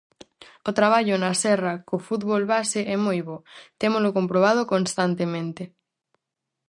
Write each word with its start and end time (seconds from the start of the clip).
O 0.69 0.71
traballo 0.79 1.15
na 1.23 1.31
serra 1.43 1.73
co 1.87 2.03
fútbol 2.07 2.43
base 2.53 2.81
é 2.93 2.95
moi 3.05 3.19
bo, 3.27 3.37
témolo 3.81 4.13
comprobado 4.17 4.61
constantemente. 4.73 5.63